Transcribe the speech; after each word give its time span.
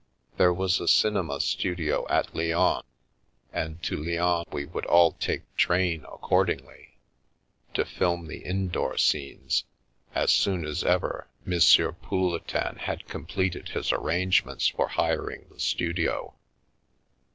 There 0.37 0.51
was 0.51 0.79
a 0.81 0.87
cinema 0.87 1.39
studio 1.41 2.07
at 2.09 2.35
Lyons, 2.35 2.81
and 3.53 3.83
to 3.83 3.95
Lyons 3.95 4.47
we 4.51 4.65
would 4.65 4.87
all 4.87 5.11
take 5.11 5.55
train 5.55 6.05
accord 6.05 6.49
ingly* 6.49 6.95
to 7.75 7.85
film 7.85 8.25
the 8.25 8.39
indoor 8.39 8.97
scenes, 8.97 9.63
as 10.15 10.31
soon 10.31 10.65
as 10.65 10.83
ever 10.83 11.27
M. 11.45 11.51
Poule 11.51 11.51
29S 11.51 11.71
The 11.75 11.83
Milky 11.83 12.31
Way 12.31 12.39
tin 12.61 12.75
had 12.77 13.07
completed 13.07 13.69
his 13.69 13.91
arrangements 13.91 14.67
for 14.69 14.87
hiring 14.87 15.45
the 15.51 15.59
studio. 15.59 16.33